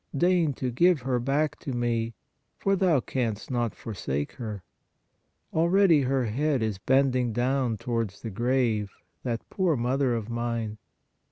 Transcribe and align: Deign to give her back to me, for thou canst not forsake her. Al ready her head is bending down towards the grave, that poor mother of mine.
Deign 0.17 0.51
to 0.53 0.71
give 0.71 1.01
her 1.01 1.19
back 1.19 1.59
to 1.59 1.73
me, 1.73 2.15
for 2.57 2.75
thou 2.75 2.99
canst 3.01 3.51
not 3.51 3.75
forsake 3.75 4.31
her. 4.31 4.63
Al 5.53 5.69
ready 5.69 6.01
her 6.01 6.25
head 6.25 6.63
is 6.63 6.79
bending 6.79 7.31
down 7.33 7.77
towards 7.77 8.23
the 8.23 8.31
grave, 8.31 8.89
that 9.21 9.47
poor 9.51 9.75
mother 9.75 10.15
of 10.15 10.27
mine. 10.27 10.79